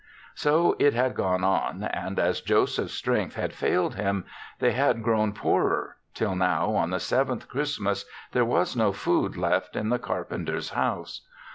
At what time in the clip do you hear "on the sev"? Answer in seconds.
6.73-7.27